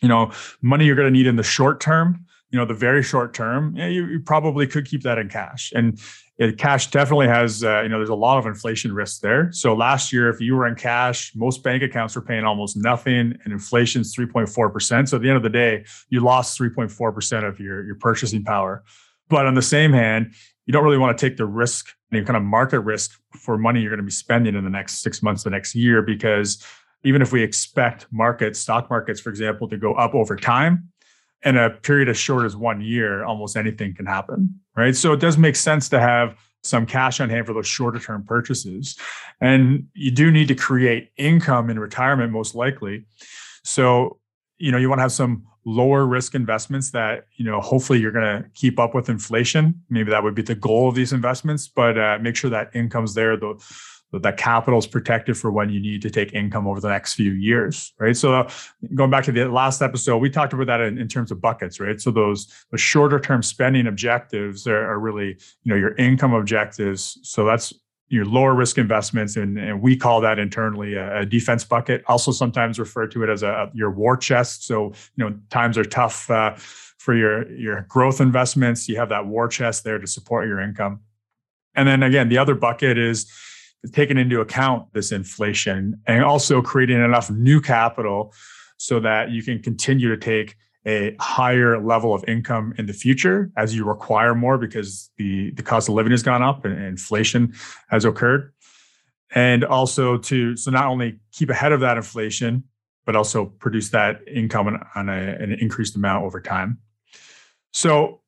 you 0.00 0.08
know 0.08 0.32
money 0.62 0.84
you're 0.84 0.96
going 0.96 1.12
to 1.12 1.16
need 1.16 1.26
in 1.26 1.36
the 1.36 1.42
short 1.42 1.80
term 1.80 2.24
you 2.50 2.58
know 2.58 2.64
the 2.64 2.74
very 2.74 3.02
short 3.02 3.34
term 3.34 3.76
you, 3.76 4.06
you 4.06 4.20
probably 4.20 4.66
could 4.66 4.86
keep 4.86 5.02
that 5.02 5.18
in 5.18 5.28
cash. 5.28 5.72
And 5.74 6.00
it, 6.38 6.56
cash 6.56 6.90
definitely 6.90 7.26
has 7.26 7.64
uh, 7.64 7.82
you 7.82 7.88
know 7.88 7.98
there's 7.98 8.08
a 8.08 8.14
lot 8.14 8.38
of 8.38 8.46
inflation 8.46 8.92
risk 8.92 9.20
there. 9.20 9.50
So 9.52 9.74
last 9.74 10.12
year 10.12 10.28
if 10.28 10.40
you 10.40 10.54
were 10.54 10.66
in 10.66 10.76
cash 10.76 11.32
most 11.34 11.62
bank 11.62 11.82
accounts 11.82 12.14
were 12.14 12.22
paying 12.22 12.44
almost 12.44 12.76
nothing 12.76 13.36
and 13.44 13.52
inflation's 13.52 14.14
3.4% 14.14 15.08
so 15.08 15.16
at 15.16 15.22
the 15.22 15.28
end 15.28 15.36
of 15.36 15.42
the 15.42 15.50
day 15.50 15.84
you 16.10 16.20
lost 16.20 16.58
3.4% 16.58 17.48
of 17.48 17.58
your, 17.58 17.84
your 17.84 17.96
purchasing 17.96 18.44
power. 18.44 18.84
But 19.28 19.46
on 19.46 19.54
the 19.54 19.62
same 19.62 19.92
hand 19.92 20.34
you 20.66 20.72
don't 20.72 20.84
really 20.84 20.98
want 20.98 21.16
to 21.16 21.28
take 21.28 21.36
the 21.36 21.46
risk 21.46 21.88
any 22.12 22.24
kind 22.24 22.36
of 22.36 22.42
market 22.42 22.80
risk 22.80 23.18
for 23.32 23.58
money 23.58 23.80
you're 23.80 23.90
going 23.90 23.98
to 23.98 24.04
be 24.04 24.10
spending 24.10 24.54
in 24.54 24.64
the 24.64 24.70
next 24.70 25.02
six 25.02 25.22
months 25.22 25.42
the 25.42 25.50
next 25.50 25.74
year 25.74 26.02
because 26.02 26.64
even 27.04 27.20
if 27.20 27.32
we 27.32 27.42
expect 27.42 28.06
markets 28.12 28.60
stock 28.60 28.88
markets 28.90 29.20
for 29.20 29.30
example 29.30 29.68
to 29.68 29.76
go 29.76 29.94
up 29.94 30.14
over 30.14 30.36
time 30.36 30.88
in 31.44 31.56
a 31.56 31.70
period 31.70 32.08
as 32.08 32.16
short 32.16 32.44
as 32.44 32.56
one 32.56 32.80
year, 32.80 33.24
almost 33.24 33.56
anything 33.56 33.94
can 33.94 34.06
happen, 34.06 34.60
right? 34.76 34.96
So 34.96 35.12
it 35.12 35.20
does 35.20 35.38
make 35.38 35.56
sense 35.56 35.88
to 35.90 36.00
have 36.00 36.36
some 36.62 36.86
cash 36.86 37.20
on 37.20 37.30
hand 37.30 37.46
for 37.46 37.52
those 37.52 37.66
shorter 37.66 37.98
term 37.98 38.24
purchases. 38.24 38.98
And 39.40 39.86
you 39.94 40.10
do 40.10 40.30
need 40.30 40.48
to 40.48 40.54
create 40.54 41.10
income 41.16 41.70
in 41.70 41.78
retirement, 41.78 42.32
most 42.32 42.54
likely. 42.54 43.04
So, 43.64 44.18
you 44.58 44.72
know, 44.72 44.78
you 44.78 44.88
want 44.88 44.98
to 44.98 45.02
have 45.02 45.12
some 45.12 45.46
lower 45.64 46.06
risk 46.06 46.34
investments 46.34 46.90
that, 46.92 47.26
you 47.36 47.44
know, 47.44 47.60
hopefully 47.60 48.00
you're 48.00 48.12
going 48.12 48.42
to 48.42 48.48
keep 48.54 48.78
up 48.78 48.94
with 48.94 49.08
inflation. 49.08 49.80
Maybe 49.90 50.10
that 50.10 50.22
would 50.22 50.34
be 50.34 50.42
the 50.42 50.54
goal 50.54 50.88
of 50.88 50.94
these 50.94 51.12
investments, 51.12 51.68
but 51.68 51.98
uh, 51.98 52.18
make 52.20 52.36
sure 52.36 52.50
that 52.50 52.74
income's 52.74 53.14
there. 53.14 53.36
The, 53.36 53.62
That 54.12 54.38
capital 54.38 54.78
is 54.78 54.86
protected 54.86 55.36
for 55.36 55.50
when 55.50 55.68
you 55.68 55.80
need 55.80 56.00
to 56.02 56.10
take 56.10 56.32
income 56.32 56.66
over 56.66 56.80
the 56.80 56.88
next 56.88 57.14
few 57.14 57.32
years, 57.32 57.92
right? 57.98 58.16
So 58.16 58.34
uh, 58.34 58.50
going 58.94 59.10
back 59.10 59.24
to 59.24 59.32
the 59.32 59.46
last 59.48 59.82
episode, 59.82 60.16
we 60.18 60.30
talked 60.30 60.54
about 60.54 60.66
that 60.66 60.80
in, 60.80 60.96
in 60.96 61.08
terms 61.08 61.30
of 61.30 61.42
buckets, 61.42 61.78
right? 61.78 62.00
So 62.00 62.10
those 62.10 62.46
the 62.70 62.78
shorter 62.78 63.20
term 63.20 63.42
spending 63.42 63.86
objectives 63.86 64.66
are, 64.66 64.90
are 64.90 64.98
really, 64.98 65.36
you 65.62 65.66
know, 65.66 65.76
your 65.76 65.94
income 65.96 66.32
objectives. 66.32 67.18
So 67.22 67.44
that's 67.44 67.74
your 68.08 68.24
lower 68.24 68.54
risk 68.54 68.78
investments, 68.78 69.36
and, 69.36 69.58
and 69.58 69.82
we 69.82 69.96
call 69.96 70.20
that 70.22 70.38
internally 70.38 70.94
a, 70.94 71.20
a, 71.20 71.26
defense 71.26 71.62
bucket. 71.62 72.02
Also, 72.06 72.32
sometimes 72.32 72.78
refer 72.78 73.06
to 73.06 73.22
it 73.22 73.28
as 73.28 73.42
a 73.42 73.70
your 73.74 73.90
war 73.90 74.16
chest. 74.16 74.66
So 74.66 74.92
you 75.16 75.24
know 75.24 75.38
times 75.50 75.76
are 75.76 75.84
tough 75.84 76.30
uh, 76.30 76.54
for 76.56 77.14
your 77.14 77.50
your 77.52 77.82
growth 77.82 78.20
investments. 78.20 78.88
You 78.88 78.96
have 78.96 79.10
that 79.10 79.26
war 79.26 79.48
chest 79.48 79.84
there 79.84 79.98
to 79.98 80.06
support 80.06 80.48
your 80.48 80.60
income. 80.60 81.00
And 81.74 81.86
then 81.86 82.02
again, 82.02 82.28
the 82.28 82.38
other 82.38 82.54
bucket 82.54 82.96
is 82.96 83.30
taking 83.92 84.18
into 84.18 84.40
account 84.40 84.92
this 84.92 85.12
inflation 85.12 86.00
and 86.06 86.24
also 86.24 86.60
creating 86.60 87.02
enough 87.02 87.30
new 87.30 87.60
capital 87.60 88.34
so 88.76 89.00
that 89.00 89.30
you 89.30 89.42
can 89.42 89.60
continue 89.62 90.08
to 90.08 90.16
take 90.16 90.56
a 90.86 91.14
higher 91.20 91.82
level 91.82 92.14
of 92.14 92.24
income 92.26 92.72
in 92.78 92.86
the 92.86 92.92
future 92.92 93.50
as 93.56 93.74
you 93.74 93.84
require 93.84 94.34
more 94.34 94.56
because 94.56 95.10
the, 95.18 95.50
the 95.52 95.62
cost 95.62 95.88
of 95.88 95.94
living 95.94 96.12
has 96.12 96.22
gone 96.22 96.42
up 96.42 96.64
and 96.64 96.82
inflation 96.82 97.52
has 97.90 98.04
occurred. 98.04 98.52
And 99.34 99.64
also 99.64 100.16
to 100.16 100.56
so 100.56 100.70
not 100.70 100.86
only 100.86 101.18
keep 101.32 101.50
ahead 101.50 101.72
of 101.72 101.80
that 101.80 101.96
inflation, 101.96 102.64
but 103.04 103.16
also 103.16 103.46
produce 103.46 103.90
that 103.90 104.20
income 104.26 104.68
on, 104.68 104.86
on 104.94 105.08
a, 105.08 105.12
an 105.12 105.52
increased 105.60 105.96
amount 105.96 106.24
over 106.24 106.40
time. 106.40 106.78
So, 107.72 108.20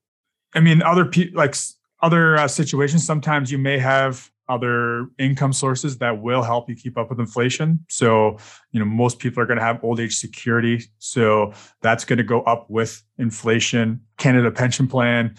I 0.54 0.61
mean, 0.61 0.83
other 0.83 1.07
pe- 1.07 1.30
like 1.33 1.54
other 2.02 2.37
uh, 2.37 2.49
situations, 2.49 3.04
sometimes 3.04 3.50
you 3.50 3.59
may 3.59 3.78
have 3.78 4.30
other 4.50 5.07
income 5.19 5.52
sources 5.52 5.99
that 5.99 6.21
will 6.21 6.42
help 6.42 6.69
you 6.69 6.75
keep 6.75 6.99
up 6.99 7.09
with 7.09 7.21
inflation. 7.21 7.78
So, 7.88 8.37
you 8.73 8.80
know, 8.80 8.85
most 8.85 9.21
people 9.21 9.42
are 9.42 9.47
going 9.47 9.59
to 9.59 9.64
have 9.64 9.83
old 9.85 10.00
age 10.00 10.16
security. 10.16 10.83
So 10.99 11.52
that's 11.80 12.04
going 12.04 12.19
to 12.19 12.25
go 12.25 12.42
up 12.42 12.69
with 12.69 13.02
inflation. 13.16 14.00
Canada 14.19 14.50
pension 14.50 14.88
plan 14.88 15.37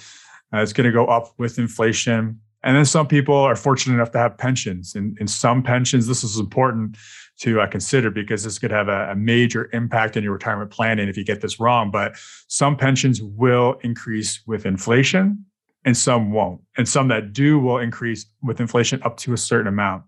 uh, 0.54 0.62
is 0.62 0.72
going 0.72 0.86
to 0.86 0.94
go 0.94 1.06
up 1.06 1.34
with 1.38 1.60
inflation. 1.60 2.40
And 2.64 2.78
then 2.78 2.86
some 2.86 3.08
people 3.08 3.36
are 3.36 3.56
fortunate 3.56 3.96
enough 3.96 4.12
to 4.12 4.20
have 4.20 4.38
pensions. 4.38 4.96
And 4.96 5.18
in 5.20 5.28
some 5.28 5.62
pensions, 5.62 6.08
this 6.08 6.24
is 6.24 6.40
important 6.40 6.98
to 7.40 7.60
uh, 7.60 7.68
consider 7.68 8.12
because 8.12 8.44
this 8.44 8.60
could 8.60 8.72
have 8.72 8.88
a, 8.88 9.12
a, 9.12 9.16
major 9.16 9.68
impact 9.74 10.16
on 10.16 10.22
your 10.22 10.34
retirement 10.34 10.70
planning 10.70 11.10
if 11.10 11.18
you 11.18 11.26
get 11.26 11.42
this 11.42 11.60
wrong. 11.60 11.90
But 11.90 12.16
some 12.48 12.78
pensions 12.78 13.20
will 13.22 13.80
increase 13.82 14.42
with 14.46 14.66
inflation 14.68 15.44
and 15.86 15.98
some 15.98 16.32
won't. 16.32 16.62
And 16.78 16.88
some 16.88 17.08
that 17.10 17.34
do 17.34 17.60
will 17.60 17.78
increase 17.80 18.26
with 18.42 18.60
inflation 18.60 19.02
up 19.04 19.18
to 19.18 19.34
a 19.34 19.38
certain 19.38 19.68
amount. 19.68 20.04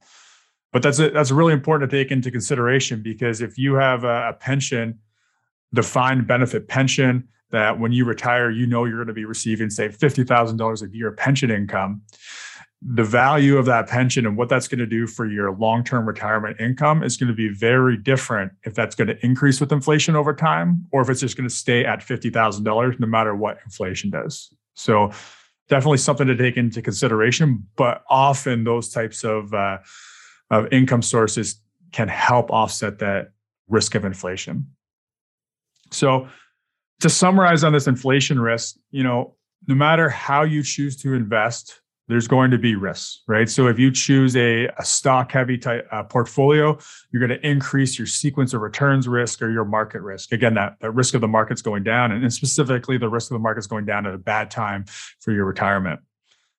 But 0.72 0.82
that's 0.82 1.00
a, 1.00 1.10
that's 1.12 1.32
really 1.32 1.54
important 1.54 1.90
to 1.90 1.98
take 1.98 2.12
into 2.12 2.32
consideration 2.32 3.02
because 3.02 3.42
if 3.42 3.58
you 3.58 3.76
have 3.76 4.04
a, 4.04 4.30
a 4.30 4.34
pension, 4.34 5.00
defined 5.74 6.28
benefit 6.28 6.68
pension 6.68 7.28
that 7.52 7.80
when 7.80 7.92
you 7.92 8.06
retire, 8.06 8.50
you 8.50 8.66
know 8.66 8.86
you're 8.86 8.98
going 8.98 9.08
to 9.08 9.14
be 9.14 9.26
receiving, 9.26 9.70
say, 9.70 9.88
$50,000 9.88 10.82
a 10.82 10.96
year 10.98 11.12
pension 11.12 11.52
income. 11.52 12.02
The 12.82 13.04
value 13.04 13.58
of 13.58 13.66
that 13.68 13.88
pension 13.88 14.26
and 14.26 14.36
what 14.36 14.50
that's 14.50 14.68
going 14.68 14.80
to 14.80 14.88
do 14.88 15.08
for 15.08 15.26
your 15.26 15.54
long 15.54 15.84
term 15.84 16.06
retirement 16.06 16.60
income 16.60 17.02
is 17.02 17.16
going 17.16 17.30
to 17.30 17.36
be 17.36 17.48
very 17.48 17.96
different 17.96 18.52
if 18.64 18.74
that's 18.74 18.96
going 18.96 19.08
to 19.08 19.26
increase 19.26 19.62
with 19.62 19.72
inflation 19.72 20.16
over 20.16 20.34
time 20.34 20.86
or 20.92 21.02
if 21.02 21.10
it's 21.10 21.22
just 21.22 21.38
going 21.38 21.48
to 21.48 21.56
stay 21.56 21.86
at 21.86 22.00
$50,000 22.00 23.00
no 23.00 23.08
matter 23.08 23.36
what 23.36 23.60
inflation 23.64 24.10
does. 24.10 24.54
So, 24.74 25.12
definitely 25.70 25.98
something 25.98 26.28
to 26.28 26.36
take 26.36 26.58
into 26.58 26.82
consideration. 26.82 27.68
But 27.76 28.04
often 28.10 28.64
those 28.64 28.90
types 28.90 29.24
of 29.24 29.54
uh, 29.54 29.80
of 30.50 30.72
income 30.72 31.02
sources 31.02 31.62
can 31.92 32.08
help 32.08 32.52
offset 32.52 33.00
that 33.00 33.32
risk 33.68 33.96
of 33.96 34.06
inflation. 34.06 34.68
So 35.92 36.28
to 37.00 37.10
summarize 37.10 37.64
on 37.64 37.74
this 37.74 37.88
inflation 37.88 38.40
risk, 38.40 38.76
you 38.92 39.04
know, 39.04 39.36
no 39.68 39.76
matter 39.76 40.10
how 40.10 40.44
you 40.44 40.64
choose 40.64 40.98
to 40.98 41.14
invest, 41.14 41.82
there's 42.14 42.28
going 42.28 42.52
to 42.52 42.58
be 42.58 42.76
risks, 42.76 43.24
right? 43.28 43.50
So 43.50 43.68
if 43.68 43.80
you 43.80 43.92
choose 43.92 44.36
a, 44.36 44.68
a 44.78 44.86
stock 44.86 45.32
heavy 45.32 45.58
type 45.58 45.88
uh, 45.92 46.04
portfolio, 46.04 46.78
you're 47.12 47.26
going 47.26 47.38
to 47.38 47.48
increase 47.48 47.98
your 47.98 48.06
sequence 48.06 48.54
of 48.54 48.62
returns 48.62 49.08
risk 49.08 49.42
or 49.42 49.50
your 49.50 49.66
market 49.66 50.02
risk. 50.02 50.32
Again, 50.32 50.54
that, 50.54 50.78
that 50.82 50.92
risk 50.92 51.16
of 51.16 51.22
the 51.22 51.28
market's 51.28 51.62
going 51.62 51.84
down, 51.84 52.12
and 52.12 52.32
specifically 52.32 52.98
the 52.98 53.10
risk 53.10 53.32
of 53.32 53.36
the 53.36 53.40
market's 53.40 53.68
going 53.68 53.86
down 53.86 54.06
at 54.06 54.14
a 54.14 54.18
bad 54.20 54.52
time 54.52 54.86
for 55.20 55.32
your 55.32 55.46
retirement. 55.46 56.00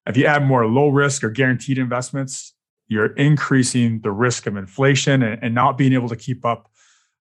If 0.05 0.17
you 0.17 0.25
add 0.25 0.45
more 0.45 0.67
low 0.67 0.89
risk 0.89 1.23
or 1.23 1.29
guaranteed 1.29 1.77
investments, 1.77 2.53
you're 2.87 3.13
increasing 3.13 4.01
the 4.01 4.11
risk 4.11 4.45
of 4.45 4.57
inflation 4.57 5.23
and, 5.23 5.41
and 5.41 5.55
not 5.55 5.77
being 5.77 5.93
able 5.93 6.09
to 6.09 6.15
keep 6.15 6.45
up 6.45 6.69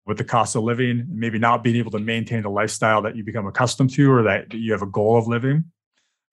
with 0.04 0.18
the 0.18 0.24
cost 0.24 0.56
of 0.56 0.64
living, 0.64 1.06
maybe 1.08 1.38
not 1.38 1.62
being 1.62 1.76
able 1.76 1.92
to 1.92 2.00
maintain 2.00 2.42
the 2.42 2.50
lifestyle 2.50 3.02
that 3.02 3.14
you 3.14 3.22
become 3.22 3.46
accustomed 3.46 3.90
to 3.90 4.10
or 4.10 4.24
that 4.24 4.52
you 4.52 4.72
have 4.72 4.82
a 4.82 4.86
goal 4.86 5.16
of 5.16 5.28
living. 5.28 5.64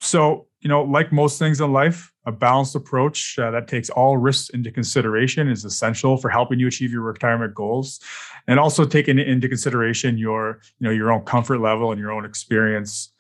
So, 0.01 0.47
you 0.61 0.67
know, 0.67 0.83
like 0.83 1.11
most 1.11 1.39
things 1.39 1.61
in 1.61 1.71
life, 1.71 2.11
a 2.25 2.31
balanced 2.31 2.75
approach 2.75 3.39
uh, 3.39 3.49
that 3.51 3.67
takes 3.67 3.89
all 3.89 4.17
risks 4.17 4.49
into 4.49 4.71
consideration 4.71 5.47
is 5.47 5.63
essential 5.63 6.17
for 6.17 6.29
helping 6.29 6.59
you 6.59 6.67
achieve 6.67 6.91
your 6.91 7.01
retirement 7.01 7.55
goals, 7.55 7.99
and 8.47 8.59
also 8.59 8.85
taking 8.85 9.17
into 9.19 9.47
consideration 9.47 10.17
your, 10.17 10.59
you 10.79 10.85
know, 10.85 10.91
your 10.91 11.11
own 11.11 11.21
comfort 11.21 11.59
level 11.59 11.91
and 11.91 11.99
your 11.99 12.11
own 12.11 12.25
experience 12.25 13.11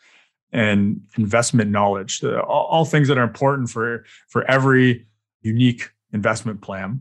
and 0.51 1.01
investment 1.17 1.71
knowledge. 1.71 2.23
Uh, 2.23 2.39
all, 2.39 2.65
all 2.65 2.85
things 2.85 3.07
that 3.07 3.17
are 3.17 3.23
important 3.23 3.69
for 3.69 4.03
for 4.27 4.43
every 4.49 5.07
unique 5.41 5.91
investment 6.11 6.61
plan. 6.61 6.99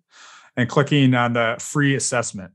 and 0.55 0.69
clicking 0.69 1.15
on 1.15 1.33
the 1.33 1.55
free 1.59 1.95
assessment. 1.95 2.51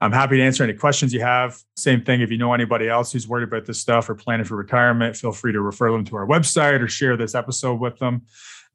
I'm 0.00 0.12
happy 0.12 0.36
to 0.36 0.42
answer 0.42 0.64
any 0.64 0.74
questions 0.74 1.14
you 1.14 1.20
have. 1.20 1.56
Same 1.76 2.02
thing 2.02 2.20
if 2.20 2.30
you 2.30 2.36
know 2.36 2.52
anybody 2.52 2.88
else 2.88 3.12
who's 3.12 3.28
worried 3.28 3.44
about 3.44 3.64
this 3.64 3.80
stuff 3.80 4.10
or 4.10 4.14
planning 4.14 4.44
for 4.44 4.56
retirement 4.56 5.16
feel 5.16 5.32
free 5.32 5.52
to 5.52 5.60
refer 5.60 5.92
them 5.92 6.04
to 6.06 6.16
our 6.16 6.26
website 6.26 6.80
or 6.80 6.88
share 6.88 7.16
this 7.16 7.34
episode 7.34 7.80
with 7.80 7.98
them. 7.98 8.22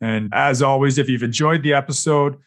And 0.01 0.29
as 0.33 0.61
always 0.61 0.97
if 0.97 1.09
you've 1.09 1.23
enjoyed 1.23 1.61
the 1.61 1.73
episode 1.73 2.37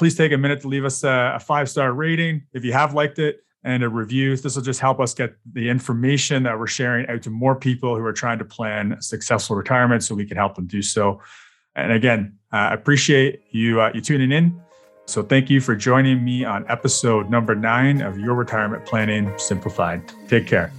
please 0.00 0.14
take 0.14 0.32
a 0.32 0.38
minute 0.38 0.62
to 0.62 0.66
leave 0.66 0.86
us 0.86 1.04
a, 1.04 1.34
a 1.36 1.38
five 1.38 1.68
star 1.68 1.92
rating 1.92 2.42
if 2.54 2.64
you 2.64 2.72
have 2.72 2.94
liked 2.94 3.18
it 3.18 3.44
and 3.64 3.82
a 3.82 3.88
review. 3.88 4.34
This 4.34 4.56
will 4.56 4.62
just 4.62 4.80
help 4.80 4.98
us 4.98 5.12
get 5.12 5.34
the 5.52 5.68
information 5.68 6.42
that 6.44 6.58
we're 6.58 6.68
sharing 6.68 7.06
out 7.10 7.20
to 7.24 7.28
more 7.28 7.54
people 7.54 7.94
who 7.94 8.02
are 8.06 8.12
trying 8.14 8.38
to 8.38 8.44
plan 8.46 8.96
successful 9.02 9.56
retirement 9.56 10.02
so 10.02 10.14
we 10.14 10.24
can 10.24 10.38
help 10.38 10.54
them 10.54 10.66
do 10.66 10.80
so. 10.80 11.20
And 11.76 11.92
again, 11.92 12.38
I 12.50 12.70
uh, 12.70 12.74
appreciate 12.74 13.42
you 13.50 13.82
uh, 13.82 13.92
you 13.92 14.00
tuning 14.00 14.32
in. 14.32 14.58
So 15.04 15.22
thank 15.22 15.50
you 15.50 15.60
for 15.60 15.76
joining 15.76 16.24
me 16.24 16.46
on 16.46 16.64
episode 16.70 17.28
number 17.28 17.54
nine 17.54 18.00
of 18.00 18.18
Your 18.18 18.34
Retirement 18.34 18.86
Planning 18.86 19.30
Simplified. 19.36 20.00
Take 20.28 20.46
care. 20.46 20.72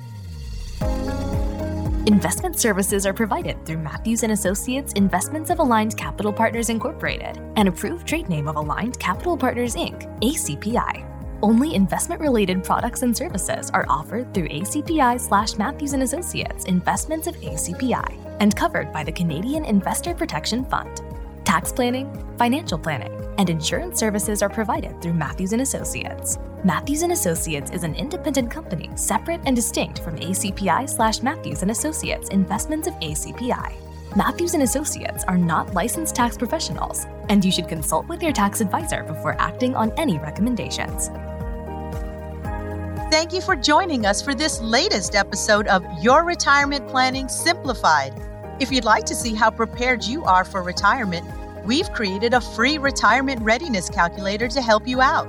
Investment 2.08 2.60
services 2.60 3.06
are 3.06 3.14
provided 3.14 3.64
through 3.64 3.78
Matthews 3.78 4.24
and 4.24 4.32
Associates 4.32 4.92
Investments 4.94 5.52
of 5.52 5.60
Aligned 5.60 5.96
Capital 5.98 6.34
Partners 6.34 6.70
Incorporated, 6.70 7.40
an 7.58 7.68
approved 7.68 8.08
trade 8.08 8.28
name 8.28 8.48
of 8.48 8.56
Aligned 8.56 9.00
Capital 9.00 9.38
Partners 9.38 9.76
Inc., 9.76 10.08
ACPI. 10.22 11.08
Only 11.44 11.76
investment-related 11.76 12.64
products 12.64 13.04
and 13.04 13.16
services 13.16 13.70
are 13.70 13.86
offered 13.88 14.34
through 14.34 14.50
ACPI 14.50 15.22
slash 15.22 15.58
Matthews 15.58 15.94
and 15.94 16.02
Associates 16.02 16.66
Investments 16.66 17.28
of 17.28 17.36
ACPI 17.36 18.38
and 18.40 18.56
covered 18.56 18.92
by 18.92 19.04
the 19.04 19.12
Canadian 19.12 19.64
Investor 19.64 20.16
Protection 20.16 20.66
Fund. 20.66 21.02
Tax 21.44 21.72
planning, 21.72 22.08
financial 22.38 22.78
planning, 22.78 23.12
and 23.38 23.50
insurance 23.50 24.00
services 24.00 24.42
are 24.42 24.50
provided 24.50 25.02
through 25.02 25.14
Matthews 25.14 25.54
and 25.54 25.62
Associates. 25.62 26.38
Matthews 26.64 27.02
and 27.02 27.12
Associates 27.12 27.72
is 27.72 27.84
an 27.84 27.96
independent 27.96 28.52
company, 28.52 28.90
separate 28.96 29.42
and 29.46 29.56
distinct 29.56 30.00
from 30.00 30.18
ACPI 30.18 30.90
slash 30.90 31.22
Matthews 31.22 31.64
and 31.64 31.72
Associates 31.72 32.30
Investments 32.30 32.88
of 32.88 32.94
ACPI. 32.96 33.74
Matthews 34.16 34.54
and 34.54 34.64
Associates 34.64 35.24
are 35.28 35.38
not 35.38 35.74
licensed 35.74 36.16
tax 36.16 36.38
professionals, 36.38 37.06
and 37.30 37.44
you 37.44 37.52
should 37.52 37.68
consult 37.68 38.08
with 38.08 38.22
your 38.22 38.34
tax 38.34 38.62
advisor 38.62 39.04
before 39.04 39.40
acting 39.40 39.76
on 39.76 39.92
any 39.98 40.20
recommendations. 40.20 41.10
Thank 43.10 43.34
you 43.34 43.42
for 43.42 43.56
joining 43.56 44.06
us 44.06 44.22
for 44.22 44.36
this 44.36 44.62
latest 44.62 45.16
episode 45.16 45.68
of 45.68 45.84
Your 46.02 46.24
Retirement 46.24 46.88
Planning 46.88 47.28
Simplified. 47.28 48.31
If 48.62 48.72
you'd 48.72 48.86
like 48.86 49.06
to 49.06 49.16
see 49.16 49.34
how 49.34 49.50
prepared 49.50 50.04
you 50.04 50.24
are 50.24 50.46
for 50.46 50.62
retirement, 50.62 51.26
we've 51.66 51.92
created 51.94 52.36
a 52.36 52.42
free 52.42 52.78
retirement 52.78 53.42
readiness 53.42 53.90
calculator 53.90 54.48
to 54.50 54.62
help 54.62 54.88
you 54.88 55.02
out. 55.02 55.26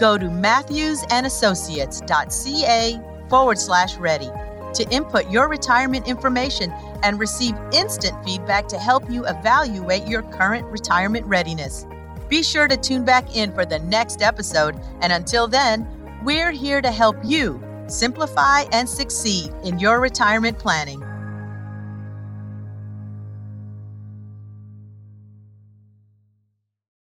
Go 0.00 0.18
to 0.18 0.26
matthewsandassociates.ca 0.26 3.00
forward 3.30 3.58
slash 3.60 3.96
ready. 3.98 4.32
to 4.74 4.88
input 4.90 5.30
your 5.30 5.48
retirement 5.48 6.06
information 6.08 6.72
and 7.02 7.20
receive 7.20 7.54
instant 7.72 8.22
feedback 8.24 8.66
to 8.68 8.78
help 8.78 9.10
you 9.10 9.26
evaluate 9.26 10.06
your 10.06 10.22
current 10.22 10.64
retirement 10.66 11.26
readiness. 11.26 11.86
Be 12.28 12.42
sure 12.42 12.68
to 12.68 12.76
tune 12.78 13.04
back 13.04 13.36
in 13.36 13.52
for 13.52 13.66
the 13.66 13.80
next 13.80 14.22
episode, 14.22 14.80
and 15.02 15.12
until 15.12 15.46
then, 15.46 15.86
we're 16.24 16.52
here 16.52 16.80
to 16.80 16.90
help 16.90 17.16
you 17.22 17.62
simplify 17.86 18.62
and 18.72 18.88
succeed 18.88 19.52
in 19.64 19.78
your 19.78 20.00
retirement 20.00 20.58
planning. 20.58 21.01